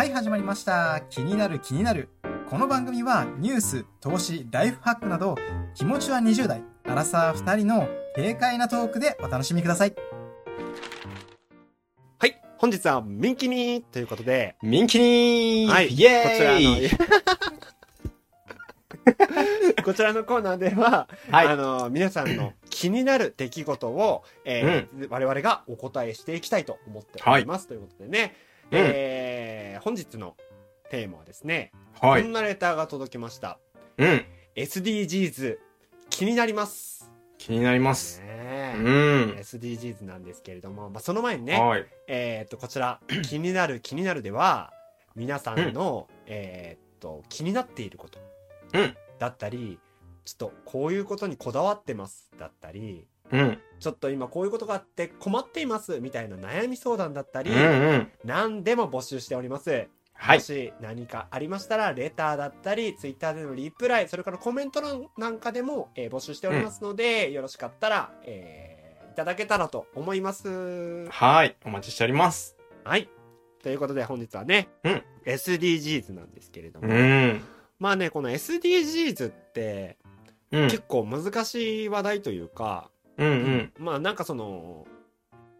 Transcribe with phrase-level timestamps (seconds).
[0.00, 1.02] はい始まりました。
[1.10, 2.08] 気になる気になる。
[2.48, 5.36] この番組はニュース投資ライフハックなど
[5.74, 9.94] 気持ちは20代アラサー2人の軽快なトークでお楽しみください。
[12.18, 12.40] はい。
[12.56, 15.68] 本日は、ミンキニということで、ミンキニー。
[15.68, 15.88] はい。
[15.88, 16.90] イエーイ。
[16.90, 17.04] こちら
[19.74, 21.46] の、 こちらのコーナーでは、はい。
[21.46, 27.68] あの、皆さんの気になる出来事を、えー我々がお答えしていきたいと思っております。
[27.68, 30.36] ということでね、うんえー本日の
[30.90, 33.58] テーマはですね、はいこんなレターが届きました。
[33.96, 34.24] うん。
[34.54, 35.56] SDGs、
[36.10, 37.10] 気になります。
[37.38, 38.20] 気になります。
[38.20, 39.30] ねうえん。
[39.38, 41.86] SDGs なんですけれども、まあ、その前にね、はい。
[42.08, 44.72] えーっと、こちら、 気になる気になるでは、
[45.16, 48.18] 皆さんの、えーっと、気になっていること、
[48.74, 49.78] うんだったり、
[50.24, 53.58] ちょっとこういうことにこだわってます、だったり、うん。
[53.78, 58.08] ちょっと今こういうことがあって困っています、みたいな悩み相談だったり、うんうん。
[58.24, 59.88] 何でも募集しております。
[60.14, 60.38] はい。
[60.38, 71.08] もし何かありましたら、レターだったり、ツイッターでのリプライ、それからコメント欄なんかでも、えー募集しておりますので、よろしかったら、えーいただけたらと思います。
[71.08, 71.56] はい。
[71.64, 72.56] お待ちしております。
[72.84, 73.08] はい。
[73.62, 77.42] ということで本日はね、うん SDGs なんですけれども、うん。
[77.78, 79.98] まあね、この SDGs って
[80.52, 80.68] うん。
[80.68, 82.89] 結構難しい話題というか、
[83.20, 83.72] うんうん。
[83.78, 84.86] まあなんかその、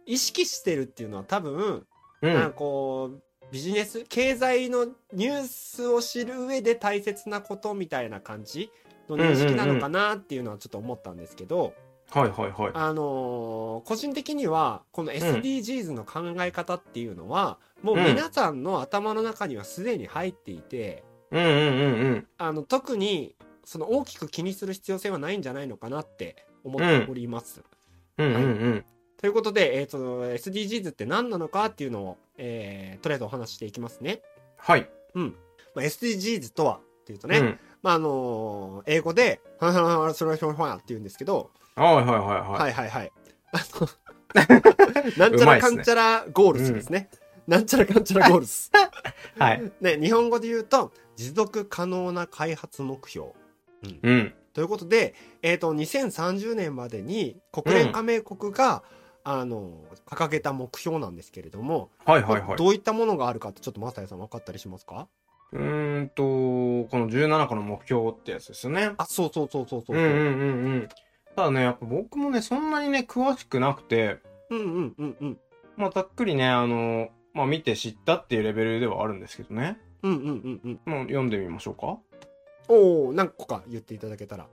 [0.05, 1.85] 意識してるっていうのは多分、
[2.21, 2.53] なんかうん。
[2.53, 8.71] こう、ビジネス、経済のニュースを知る上で大切なことみたいな感じ
[9.09, 11.73] の認識なのかなっていうのはちょっと思ったんですけど、
[12.11, 12.71] はいはいはい。
[12.73, 22.27] あのー個人的にはこの SDGs の考え方っていうのは、もう皆さんの頭の中にはすでに入っていて、うんうんうんうん。
[22.37, 27.61] あの特にその大きく気にする必要性はないんじゃないのかなって思っております。
[28.17, 28.85] うんうんうん。
[29.17, 34.21] ということで、えー、と SDGs って何なのかっていうのを、えーとりあえずお話ししていきますね。
[34.57, 34.89] はい。
[35.75, 37.59] まあ、SDGs とはっていうとね、うん。
[37.81, 42.61] まああのー英語で「ははははそれはひょんひょんや」って言うんですけど、はいはいはいはい。
[42.61, 43.11] はいはいはい。
[45.17, 47.09] なんちゃらかんちゃらゴールスですね。
[47.47, 48.71] なんちゃらかんちゃらゴールス。
[49.37, 49.71] はい。
[49.81, 53.29] ね、日本語で言うと、持続可能な開発目標。
[54.03, 54.33] うん。
[54.53, 58.83] ということで、えっ、と、2030年までに国連加盟国が、
[59.23, 62.57] あの、掲げた目標なんですけれども、はいはいはい。
[62.57, 65.07] どういったものがあるかってちょっとマサヤさん分かったりしますか？
[65.53, 66.23] うーんと、
[66.89, 68.93] この17個の目標ってやつですよね。
[68.97, 69.97] あ、そうそうそうそうそう。
[69.97, 70.89] うんうんうんうん。
[71.35, 74.19] ただね、やっぱ僕もね、そんなにね、詳しくなくて、
[74.49, 75.37] うんうんうんうん。
[75.77, 79.77] まあ、ざっくりね、あの、まあ、見て知ったっていうレベルではあるんですけどね。
[80.03, 80.93] うんうんうんうん。
[80.93, 81.97] もう読んでみましょうか。
[82.73, 84.47] おお何個か言っていただけたら。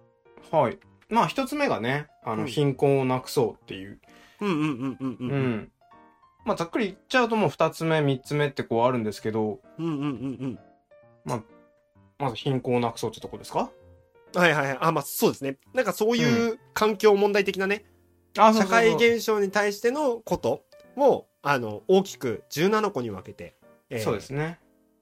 [0.50, 0.78] はい。
[1.08, 4.00] まあ、一つ目がね、あの、うん貧困をなくそうっていう。
[4.40, 5.16] うんうんうんうんう。
[5.20, 5.72] うんん。
[6.44, 10.58] まあ、ざっくり言っちゃうともう二つ目、三つ目ってこうあるんですけど、うんうんうん
[11.26, 11.44] うん。
[12.18, 13.70] まず貧困をなくそうってとこですか？
[14.34, 14.78] はいはいはい。
[14.80, 15.58] あ、まあそうですね。
[15.72, 17.84] なんかそういう環境問題的なね、
[18.36, 20.64] あ社会現象に対してのこと
[20.96, 23.54] を、あの、大きく17個に分けて、
[23.90, 24.58] えーそうですね。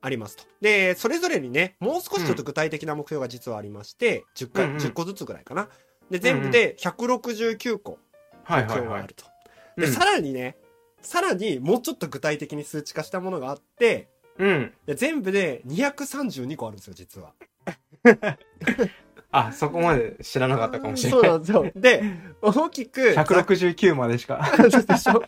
[0.06, 0.44] ありますと。
[0.60, 5.68] で、それぞれにね、もう少しちょっと具体的な目標が実はありまして、10回、うんうん10個ずつぐらいかな。
[6.10, 7.98] で、全部で169個
[8.44, 9.14] はいはいはい目標がある。
[9.14, 9.24] と。
[9.76, 10.56] で、うんさらにね、
[11.02, 14.08] さらにもうちょっと具体的に数値化したものがあって、
[14.38, 14.72] うん。
[14.86, 17.32] で全部で232個あるんですよ、実は。
[19.38, 21.20] あ、そこまで知らなかったかもしれない。
[21.20, 21.72] そうなんですよ。
[21.76, 22.02] で、
[22.40, 24.40] 大きく、169までしか。
[24.58, 25.22] でしょ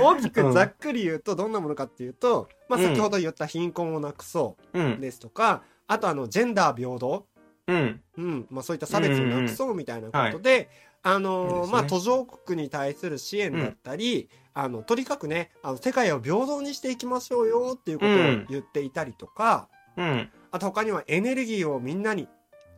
[0.00, 2.86] 大きくざっくり言うとどんなものかっていうと、まあ、うん。
[2.86, 4.78] 先ほど言った貧困をなくそう。
[4.96, 7.26] うですとか、あとあのジェンダー平等、
[7.66, 8.00] うん。
[8.18, 8.46] うん。
[8.50, 10.68] まあ、そういった差別をなくそうみたいなことで、
[11.02, 11.50] あのーい。
[11.50, 11.72] いですね。
[11.72, 18.14] まあ、途上国に対する支援だったり、あのとにかくねあの世界を平等にしていきましょうよっていうことを
[18.48, 20.30] 言っていたりとか、うん。
[20.50, 22.28] あと他にはエネルギーをみんなに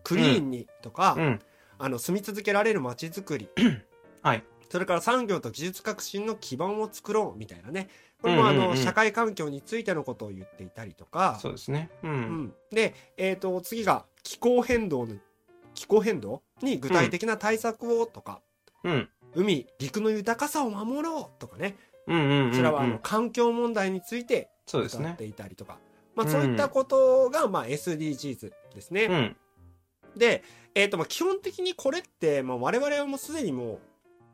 [0.06, 1.40] クリーンにとか、うん。
[1.78, 3.50] あの住み続けられる街づくり
[4.22, 4.44] はい。
[4.70, 7.88] それから産業と技術革新の基盤を作ろうみたいなね。
[8.22, 11.38] これもあの、うんうんうん社会環境についてのことを言っていたりとか。
[11.40, 11.90] そうですね。
[12.02, 12.08] う。
[12.08, 12.14] うん
[12.44, 15.16] ん、で、えっ、と、次が気候変動の、
[15.74, 18.40] 気候変動に具体的な対策をとか、
[18.84, 19.08] うん。
[19.34, 21.76] 海、陸の豊かさを守ろうとかね。
[22.06, 22.50] うんうんうん。
[22.50, 25.04] こちらはあの、環境問題についてそうですね。
[25.04, 25.78] 歌っていたりとか。
[26.14, 29.36] まあそういったことが、まあ SDGs ですね。
[30.16, 30.20] うん。
[30.20, 30.42] で、
[30.74, 33.74] えっ、と、まあ基本的にこれって、まあ我々はもうすでにも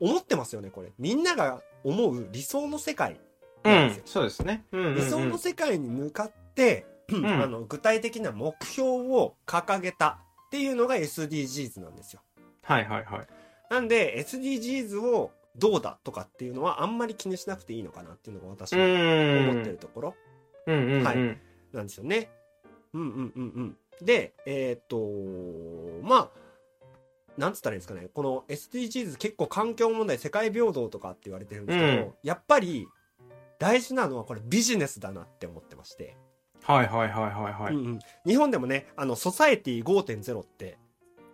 [0.00, 0.93] う思ってますよね、これ。
[0.99, 3.20] みんなが思う理想の世界
[3.64, 4.02] うんなんですよ。。
[4.06, 4.64] そうですね。
[4.73, 12.23] うんうんうん理想の世界に向かって、んあの具体的な目標を掲げたっていうのが SDGs なんですよ。
[12.62, 13.26] はいはいはい。
[13.70, 19.50] なんで SDGs をどうだとかっていうのはあんまり気にしなくていいのかなっていうのが私うのん。
[19.50, 20.14] 思ってるところ。
[20.67, 21.05] うんうんうん。
[21.05, 21.17] はい
[21.73, 22.31] なんですよね。
[22.93, 23.76] うんうんうんうん。
[24.04, 26.43] で、えーっと、まあ、
[27.38, 28.08] なんつったらいいんですかね。
[28.12, 32.87] この SDGs 結構環境問題、世界平等とかって言われてるんですけど、うんやっぱり
[33.58, 36.16] 大事なのはこれビジネスだなって思ってまして。
[36.64, 37.75] はいはいはいはいはい。
[37.75, 40.75] うんうん日本でもね、あの、ソサエティ5.0っていう、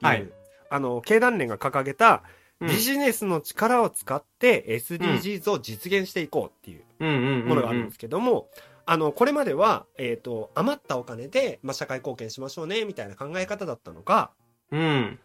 [0.01, 0.29] はい
[0.71, 2.23] あの、経団連が掲げた、
[2.61, 8.49] うんビジネスの力を使って SDGs を実現していこうっていううんうんうんうんものがあるんですけども、
[8.91, 14.31] あの、これまでは、えっ、と、余ったお金で、まあ、社会貢献しましょうね、みたいな考え方だったのが、
[14.73, 15.19] うん。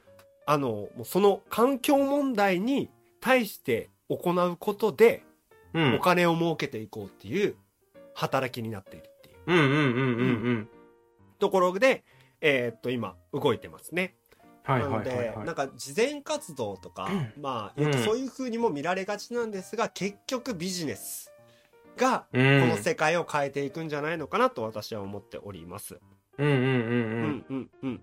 [0.45, 2.89] あの、もうその環境問題に
[3.21, 5.24] 対して行うことで、
[5.74, 5.95] うん。
[5.95, 7.56] お金を儲けていこうっていう
[8.13, 10.69] 働きになっているっていううんうんうんうんうん。
[11.39, 12.04] ところで、
[12.42, 14.15] えっ、と、今、動いてますね。
[14.63, 15.45] はいなので、はいはいはい。
[15.45, 21.32] なんか、慈善活動とか、まあ、うんそういう風にも見られがちなんですが、結局ビジネス
[21.98, 25.95] が、うこんの世界を変えていくんじゃないのかなと私は思っております。
[25.95, 27.30] ううんうんうんうん。
[27.30, 28.01] んうんうん。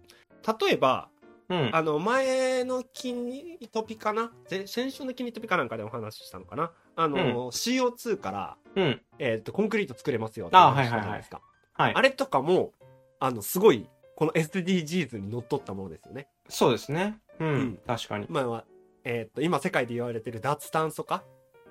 [0.61, 1.09] 例えば、
[1.49, 1.71] うん。
[1.73, 4.31] あの、前のキニトピかな？
[4.47, 6.71] ぜ先週のキニトピかなんかでお話ししたのかな？
[6.95, 9.03] あの、CO2 から、うん。
[9.19, 11.41] えっ、と、コンクリート作れますよってあ話したじゃないですか。
[11.73, 12.03] はいあ。
[12.03, 12.73] れとかも、
[13.19, 16.29] あの、すごい、この SDGs にのっとったものですよね。
[16.49, 17.19] そうですね。
[17.41, 17.79] ううんん。
[17.87, 18.27] 確かに。
[18.29, 18.65] まあ、
[19.05, 21.25] えっ、と、今世界で言われてる脱炭素化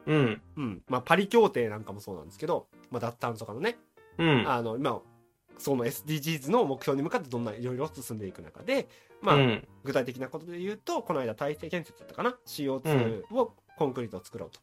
[0.09, 0.41] うん。
[0.57, 0.81] うん。
[0.87, 3.77] まあ、パリ協定なんかもそうなんですけど、まあ、脱炭素化のね、
[4.17, 4.43] うん。
[4.49, 5.01] あの、今、
[5.57, 8.87] その SDGs の目標に向かってどんないろいろ進んでいく中で、
[9.21, 9.67] まあ、うん。
[9.83, 14.59] 具体的なことで言うと、この間大成建設だったかな ?CO2 をコンクリートを作ろうと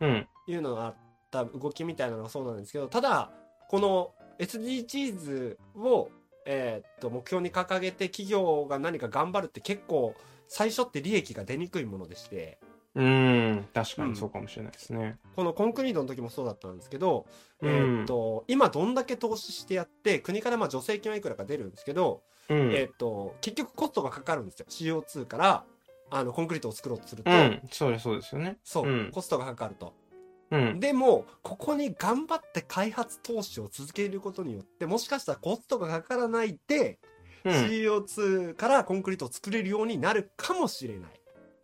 [0.00, 0.26] うん。
[0.46, 0.96] いうのがあっ
[1.30, 3.30] た動きみたいなのがそうなんですけど、ただ、
[3.68, 6.10] この SDGs を、
[6.46, 10.14] えーっと、目標に掲げて企業が何か頑張るって結構、
[10.46, 12.58] 最初って利益が出にくいものでして、
[12.94, 13.68] うん。
[13.74, 15.18] 確かにそうかもしれないですね。
[15.36, 17.26] このコンクリートの時もそうだったんですけど、
[17.60, 22.72] うんえーっと、今どんだけ投資してやって、国からまあ助成金はいくらか出るんですけど、うん。
[22.72, 24.66] えーっと、結局コストがかかるんですよ。
[24.68, 25.64] CO2 から、
[26.10, 27.60] あの、コンクリートを作ろうとすると、うん。
[27.70, 28.58] そうですそうですよね。
[28.64, 29.94] そう、うんコストがかかると。
[30.50, 30.80] うん。
[30.80, 36.98] でも、ここに頑張って開発投資を続けることによって、もしかしたらコストがかからないで、
[37.44, 37.52] うん。
[37.52, 41.10] CO2 からコンクリートを作れるようになるかもしれない。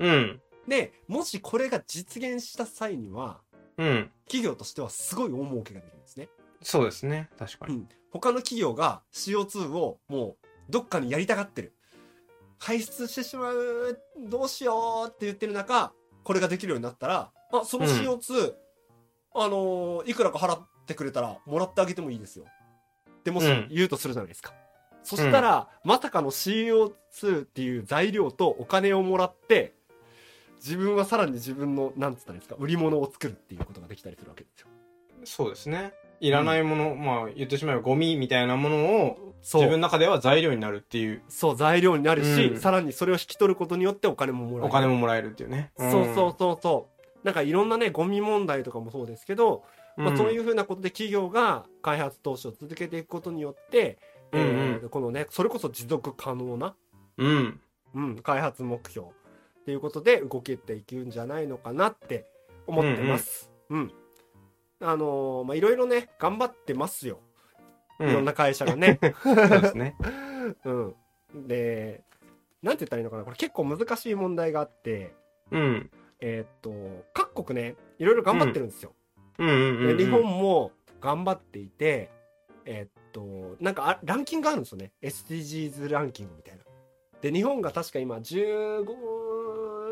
[0.01, 0.41] うん。
[0.69, 3.41] で、もしこれが実現した際には、
[3.77, 4.11] うん。
[4.27, 6.29] 企業としてはすごい大儲けができるんですね。
[6.63, 7.29] そうですね。
[7.39, 7.75] 確かに。
[7.75, 7.89] うん。
[8.13, 11.75] 他の企業が CO2 をもうどっかにやりたがってる。
[12.59, 18.55] 排出してしまう、どうしようって言ってる中、これができるようになったら、あ、そのうん CO2、
[19.35, 22.47] あのーいくらか払ってくれたらもらってあげてもいいですよ。
[23.25, 24.55] でもしうん言うとするじゃないですか。
[25.03, 29.75] そしたら、まさかの CO2 っていう材料とお金をもらって、
[30.57, 34.69] 自分はさらに自分の、なんつったらいいですか、売り物を作るっていうことができたりするわけですよ。
[35.25, 35.93] そうですね。
[36.21, 44.67] いらないもの、まあ言ってしまえばゴミみたいなものを自分の中では材料になるっていうそう、材料になるし、うんさらにそれを引き取ることによってお金ももらえる。
[44.67, 45.73] お金ももらえるっていうね。
[45.77, 46.89] そうそうそうそ
[47.23, 47.27] う。
[47.27, 49.65] なんかいろんなね、ゴミ問題とかもそうですけど、
[49.97, 53.99] まあ、そういううふうなことで企業が開発投資を続けていくことによって、
[54.33, 56.75] うんうんえーこのね、それこそ持続可能な、ん。
[57.19, 57.61] うん。
[57.95, 59.09] うん、開発目標
[59.65, 62.27] っていうことで動けていくんじゃないのかなって
[62.67, 63.51] 思ってます。
[63.71, 63.93] うん、
[64.79, 67.19] あのーまあ、いろいろね、頑張ってますよ。
[67.99, 68.11] うん。
[68.11, 69.01] いろんな会社がね。
[69.23, 69.97] そうですね。
[70.67, 70.95] うん。
[71.47, 72.05] で、
[72.63, 75.15] なんて言ったらいいのかなこれ結構難しい問題があって、
[75.51, 75.91] うん。
[76.21, 78.93] えーっと、各国ね、いろいろ頑張ってるんですよ。
[79.39, 79.97] うんうんうんうん。
[79.97, 82.11] で日本も頑張っていて、
[82.67, 84.93] えーっと、なんかあランキングがあるんですよね。
[85.01, 86.65] SDGs ランキングみたいな。
[87.23, 88.85] で、日本が確か今15、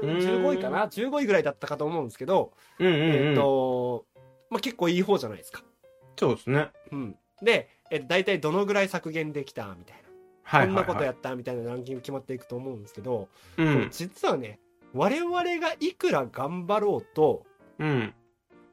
[0.06, 3.00] 15位かな ?15 位ぐらいだったかと思うんですけど、うんうんうん。
[3.00, 4.06] えーっと、
[4.50, 5.62] まあ、結構いい方じゃないですか。
[6.18, 6.70] そうですね。
[6.90, 7.16] うん。
[7.42, 10.02] で、え大体どのぐらい削減できたみたいな。
[10.44, 10.84] はいはい、はい。
[10.84, 13.88] こんなことやったみたいなランキング決まっていくと思うんですけど、うん。
[13.90, 14.60] 実はね、
[14.92, 17.44] 我々がいくら頑張ろうと、
[17.78, 18.14] うん。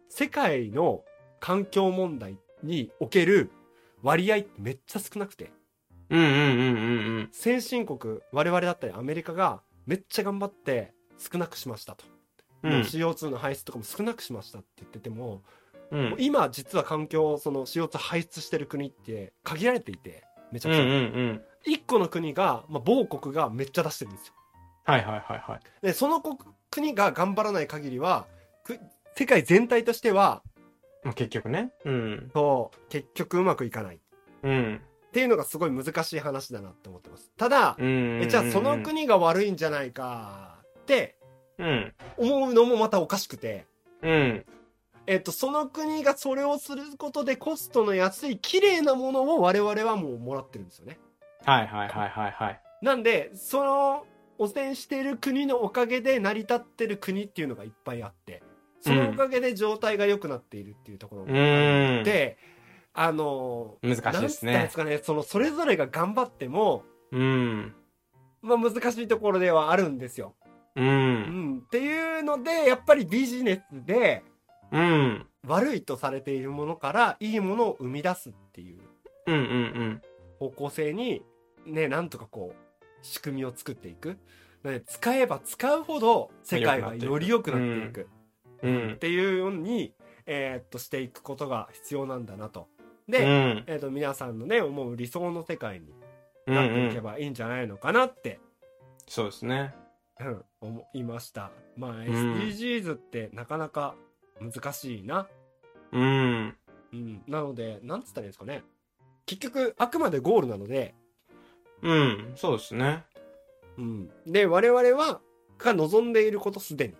[0.10, 1.04] 世界の
[1.40, 3.52] 環境問題における
[4.02, 5.52] 割合めっちゃ少なくて、
[6.10, 12.06] うんうんうんうん先進国、我々だったりアメリカがめっちゃ頑張って少なくしましたと。
[12.64, 12.72] うん。
[12.72, 15.44] もう CO2 の排出とかも少なくしましたって言ってても、
[15.92, 16.10] うん。
[16.12, 21.20] もう今実は環境、その CO2 排出してる国って限られていて、めちゃうんうんくちゃ。
[21.20, 21.42] うん。
[21.66, 24.34] 一個の国が、まあ、某国がめっちゃ出してるんですよ。
[24.86, 25.86] はいはいはいはい。
[25.86, 26.38] で、その国
[26.72, 28.28] 国が頑張らない限りは、
[28.64, 28.80] く
[29.16, 30.42] 世界全体としては、
[31.04, 31.72] まあ、結局ね。
[31.86, 32.32] うん。
[32.34, 33.96] そう、結局うまくいかない。
[33.96, 34.00] っ
[34.44, 34.82] うん。
[35.12, 37.32] ていうのがすごい難しい話だなって思ってます。
[37.38, 38.22] ただ、うん。
[38.22, 40.59] えじゃあその国が悪いんじゃないか
[41.58, 41.94] うん。
[42.18, 43.66] 思うのもまたおかしくて、
[44.02, 44.46] うん。
[45.08, 51.00] えっと、その国がそれをすることでコストの安い綺麗なものを我々はもうもらってるんですよね。
[51.46, 52.62] はいはいはいはいはい。
[52.82, 54.06] なんで、その
[54.38, 58.44] 汚染してる国のおかげで成り立ってる国っていうのがいっぱいあって、
[58.82, 62.02] そのおかげで状態が良くなっているっていうところうがあ。
[62.02, 62.38] って、
[62.94, 64.78] あの、難しいですなんです。
[64.78, 67.74] かね、そのそれぞれが頑張っても、うん。
[68.42, 70.36] まあ難しいところではあるんですよ。
[70.76, 70.82] う。
[70.82, 71.64] うんん。
[71.66, 74.24] っていうので、やっぱりビジネスで
[74.72, 75.26] うん。
[75.48, 78.80] 悪いとされているものからいいものを生み出すっていう。
[80.40, 81.22] 方向性に、
[81.66, 84.18] ね、なんとかこう、仕組みを作っていく。
[84.86, 88.08] 使えば使うほど世界がより良くなっていく。
[88.62, 88.98] うんっ。
[88.98, 89.94] ていうように、
[90.26, 92.68] えーっとしていくことが必要なんだなと。
[93.08, 93.64] うで、ん。
[93.68, 95.94] えーっと皆さんのね思う理想の世界に
[96.46, 97.04] うんなっていけうん。
[97.04, 98.40] ばいいんじゃないのかなって、
[99.08, 99.74] そうですね。
[100.20, 101.52] う ん思いました。
[101.78, 103.96] まあん SDGs ってなかなか
[104.40, 105.28] 難しいな。
[105.92, 106.58] うん。
[106.92, 108.64] うん、なのでなんつったらいいんですかね。
[109.26, 110.96] 結局あくまでゴールなので、
[111.82, 112.34] うん。
[112.36, 113.06] そうですね。
[113.78, 115.22] うん、で我々は
[115.58, 116.96] が望んでいることすでに。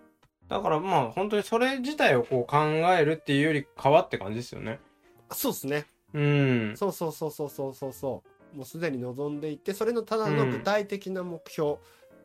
[0.48, 4.80] だからまあ本当にそれ自体をこう考えるっていうよりかはって感じですよね。
[5.32, 5.86] そうですね。
[6.14, 6.74] うん。
[6.78, 8.24] そうそうそうそうそうそうそ
[8.54, 8.58] う。
[8.58, 11.78] もうすでに望んでいてそれのただの具体的な目標、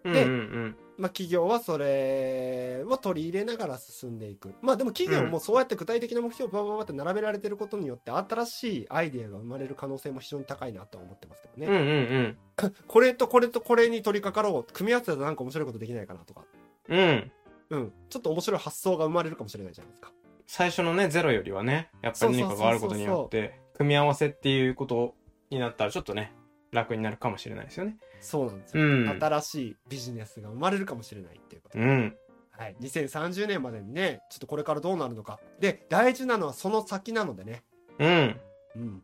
[0.04, 11.76] でうんうんまあ、企業はそれを取り入れながら進んでいくまあでも企業もそうやって具体的な目標をババババって並べられてることによって新しいアイデアが生まれる可能性も非常に高いなとは思ってますけどうん。
[11.76, 16.44] うんね、うん これとこれとこれに取り掛かろう組み合わせたらなんか面白いことできないかなとか
[16.88, 16.98] うん。
[16.98, 17.32] うん。
[17.70, 20.12] うんちょっと面白い発想が生まれるかもしれないじゃないですか
[20.46, 25.14] 最初のね、ゼロよりはね、やっぱり何かがあることによって、組み合わせっていうこと
[25.50, 26.32] になったらちょっとね、
[26.74, 27.96] 楽になるかもしれないですよね。
[28.20, 29.18] そうなんですうよ、ん。
[29.20, 32.16] 新しいビジネスが生まれるかもしれないっていうことうん。
[32.50, 37.64] はい、2030年までにねちょっとこれからどうなるのかで大事なのはその先なのでね
[37.98, 38.40] うん。
[38.76, 39.02] うん、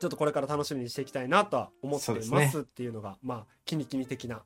[0.00, 4.42] ちょっとこれから楽しみにしていきたいなとは思ってますっていうのがまあキニキニ的な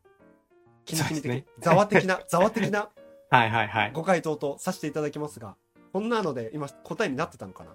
[0.84, 2.90] キニキニ的、ねざわ的な ざわ的な
[3.30, 3.92] はいはいはい。
[3.92, 5.56] ご回答とさせていただきますが
[5.92, 7.72] こんなので今答えになってたのかな？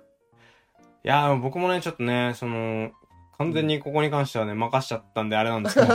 [1.03, 2.91] いやー、僕もね、ちょっとね、その、
[3.41, 5.93] 完全にここに関してはね、任しちゃったんであれなんですけど。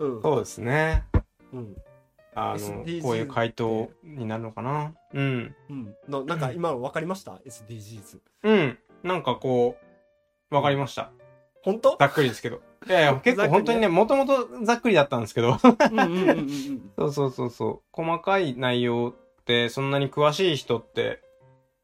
[0.00, 1.04] うんそうですね。
[1.52, 1.76] うん
[2.34, 4.94] あの、SDGs こういう回答になるのかな？
[5.12, 5.54] うん。
[5.68, 8.78] うんのなんか今の分かりました？SDGs うん。
[9.02, 9.76] なんかこ
[10.50, 11.10] う、わかりました。
[11.62, 11.96] 本当？
[11.98, 12.60] ざっくりですけど。
[12.86, 15.58] いやいや、結構本当にね、もともとざっくりだったんですけど。
[15.62, 17.80] うんうんうんうんうんそうそうそうそう。
[17.92, 21.20] 細かい内容って、そんなに詳しい人って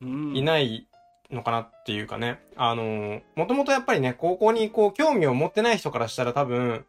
[0.00, 0.87] うんいない
[1.35, 2.41] のかなっていうかね。
[2.57, 6.85] あの、もともとやっぱりね、高校にこう、興味を持ってない人からしたら多分、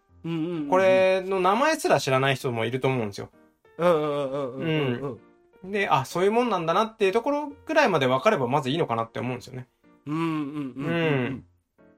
[0.69, 3.29] これの名前すら知らない人もいると思うんですよ。
[3.77, 5.19] うんうんうんうんうん
[5.63, 9.67] うんで、あ、そういうもんなんだなっていうところぐらいまで分かればまずいいのかなって思うんですよね。
[10.05, 10.33] うんうんうん
[10.75, 11.45] うんううんん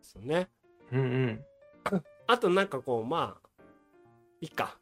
[0.02, 0.48] そうね
[0.94, 1.46] うんうん。
[2.28, 3.50] あとなんかこうまあ
[4.40, 4.78] いいか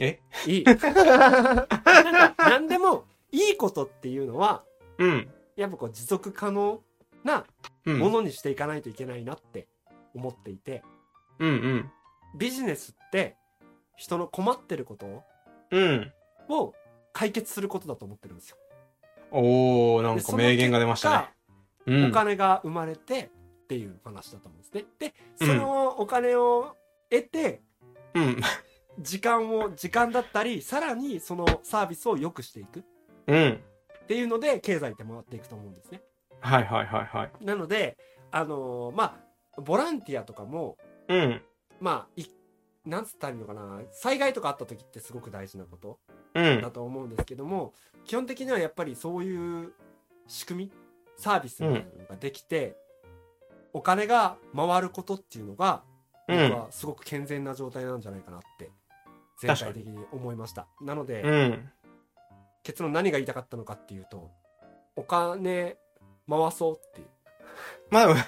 [0.00, 0.20] え？
[0.46, 4.64] いい なんでもいいことっていうのは
[4.98, 5.28] うん。
[5.56, 6.80] やっぱこう持続可能
[7.24, 7.44] な
[7.86, 7.98] うん。
[7.98, 9.66] ものにしていかないといけないなって
[10.14, 10.82] 思っていて、
[11.38, 11.90] うんうん。
[12.38, 13.36] ビジネスって
[13.96, 15.22] 人の困ってること
[15.70, 16.12] うん。
[16.48, 16.74] を
[17.12, 18.56] 解決することだと思ってるんですよ。
[19.30, 21.28] おー、なんか名言が出ましたね。
[21.86, 22.08] うん。
[22.08, 23.30] お金が生まれて
[23.64, 24.84] っていう話だと思うんですね。
[24.98, 26.76] でうんそのお金を
[27.10, 27.62] 得て
[28.14, 28.40] うん。
[29.00, 32.82] 時間を時間だったりさらにそのサービスを良くしていくっ
[33.26, 33.60] うん。
[34.06, 36.02] ていうので経済って回っていくと思うんですね。
[36.40, 37.44] はいはいはいはい。
[37.44, 37.96] なので
[38.30, 39.04] あのーま
[39.56, 40.76] あボランティアとかも
[41.08, 41.42] うん。
[41.80, 42.24] まあい
[42.84, 45.98] なんつったらいいのかな災害とかあった時ってすごく大事なこと
[46.34, 46.70] うんだ。
[46.70, 47.72] と思うんですけども
[48.04, 49.72] 基本的にはやっぱりそういう
[50.26, 50.72] 仕組み
[51.16, 52.76] サービスみたいなのができて、
[53.72, 55.82] お金が回ることっていうのが
[56.26, 56.50] 僕うん。
[56.52, 58.70] はすごく健全な状態なんじゃないかなって
[59.40, 61.70] 全体的に思いましたなので、うん。
[62.64, 64.30] 結論何が言いたかったのかっていうと
[64.96, 65.76] お金
[66.28, 67.06] 回そうっていう
[67.90, 68.20] まあでも、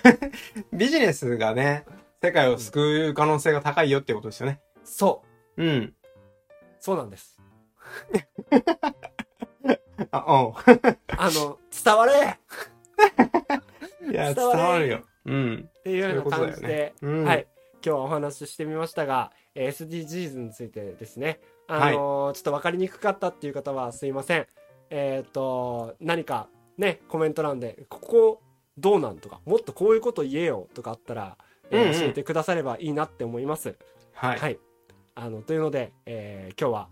[0.78, 1.85] ビジネスがね、
[2.23, 4.61] 世界を救う可能性が高いよってことですよね。
[4.85, 5.25] そ
[5.57, 5.95] ううん。
[6.78, 7.40] そうなんです
[10.12, 10.52] あ、うん。
[11.19, 12.38] あの伝われ
[14.11, 15.05] いや、伝伝われわるよ。
[15.25, 15.71] うん。
[15.78, 17.47] っていうような感じそういうで、ことだよねうんはい
[17.85, 24.46] 今日はお話ししてみましたがえー SDGs についてですねあのーちょっと分かりにくかったっていう方はすいません。
[24.90, 28.42] えっ、と何かねコメント欄でここ
[28.78, 31.37] どうなんとかもっとこういうこと言えよとかあったら、
[31.70, 33.76] えー教えてくださればいいなって思います。
[34.12, 34.38] はい。
[34.38, 34.58] はい、
[35.14, 36.88] あのというので、えー今日は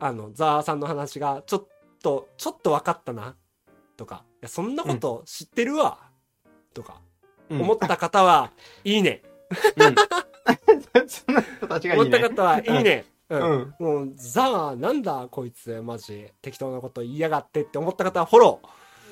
[0.00, 1.66] あのザーさんの話がちょっ
[2.02, 3.36] とちょっと分かったな
[3.96, 5.98] とか、いやそんなこと知ってるわ、
[6.74, 7.00] とか、
[7.48, 7.62] うん。
[7.62, 8.50] 思った方は、
[8.82, 9.22] いいね。
[9.76, 9.94] うん。
[11.06, 12.06] そんな人たちがいいね。
[12.06, 13.04] 思った方は、いいね。
[13.30, 13.36] う。
[13.36, 13.42] うん。
[13.42, 18.60] んもう、ザー、なんだ、こいつ、マジ、適当なこと言いやがってって思った方は、フォロ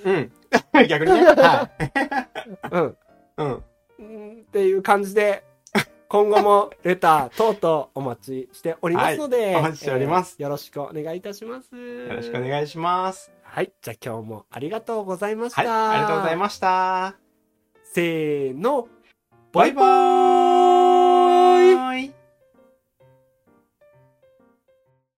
[0.05, 0.33] うん。
[0.89, 1.25] 逆にね。
[1.27, 1.71] は。
[1.81, 1.91] い。
[2.71, 2.97] うん。
[3.39, 3.57] うん。
[4.41, 5.45] っていう感じで、
[6.09, 9.57] 今後もレター等々お待ちしておりますので、はい。
[9.57, 10.37] お待ちしております。
[10.39, 11.75] えーよろしくお願いいたします。
[11.75, 13.33] よろしくお願いします。
[13.43, 13.73] はい。
[13.81, 15.63] じゃあ今日もありがとうございました。
[15.63, 15.97] はい。
[15.97, 17.15] ありがとうございました。
[17.83, 18.89] せーの。
[19.53, 19.87] バイバー
[22.09, 22.22] イ